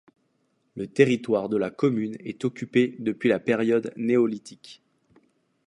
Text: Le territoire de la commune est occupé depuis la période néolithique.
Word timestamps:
Le 0.75 0.87
territoire 0.87 1.47
de 1.47 1.57
la 1.57 1.69
commune 1.69 2.17
est 2.21 2.43
occupé 2.43 2.95
depuis 2.97 3.29
la 3.29 3.39
période 3.39 3.93
néolithique. 3.97 4.81